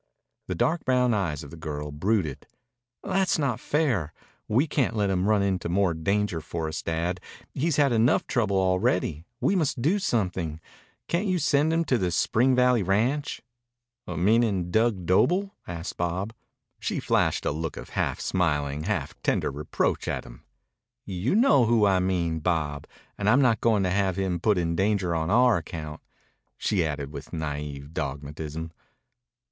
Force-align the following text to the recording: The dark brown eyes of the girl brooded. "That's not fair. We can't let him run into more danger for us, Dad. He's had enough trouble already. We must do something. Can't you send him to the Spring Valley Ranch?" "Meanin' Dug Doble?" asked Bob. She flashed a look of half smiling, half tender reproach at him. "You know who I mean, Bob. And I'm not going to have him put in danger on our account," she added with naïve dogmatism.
The 0.47 0.55
dark 0.55 0.83
brown 0.83 1.13
eyes 1.13 1.43
of 1.43 1.51
the 1.51 1.55
girl 1.57 1.91
brooded. 1.91 2.47
"That's 3.03 3.37
not 3.37 3.59
fair. 3.59 4.13
We 4.47 4.65
can't 4.65 4.95
let 4.95 5.11
him 5.11 5.29
run 5.29 5.43
into 5.43 5.69
more 5.69 5.93
danger 5.93 6.41
for 6.41 6.67
us, 6.67 6.81
Dad. 6.81 7.19
He's 7.53 7.75
had 7.75 7.91
enough 7.91 8.25
trouble 8.25 8.55
already. 8.57 9.25
We 9.39 9.55
must 9.55 9.79
do 9.79 9.99
something. 9.99 10.59
Can't 11.07 11.27
you 11.27 11.37
send 11.37 11.71
him 11.71 11.85
to 11.85 11.99
the 11.99 12.09
Spring 12.09 12.55
Valley 12.55 12.81
Ranch?" 12.81 13.43
"Meanin' 14.07 14.71
Dug 14.71 15.05
Doble?" 15.05 15.53
asked 15.67 15.97
Bob. 15.97 16.33
She 16.79 16.99
flashed 16.99 17.45
a 17.45 17.51
look 17.51 17.77
of 17.77 17.89
half 17.89 18.19
smiling, 18.19 18.85
half 18.85 19.13
tender 19.21 19.51
reproach 19.51 20.07
at 20.07 20.23
him. 20.25 20.43
"You 21.05 21.35
know 21.35 21.65
who 21.65 21.85
I 21.85 21.99
mean, 21.99 22.39
Bob. 22.39 22.87
And 23.19 23.29
I'm 23.29 23.39
not 23.43 23.61
going 23.61 23.83
to 23.83 23.91
have 23.91 24.15
him 24.15 24.39
put 24.39 24.57
in 24.57 24.75
danger 24.75 25.13
on 25.13 25.29
our 25.29 25.57
account," 25.57 26.01
she 26.57 26.83
added 26.83 27.11
with 27.11 27.29
naïve 27.29 27.91
dogmatism. 27.93 28.71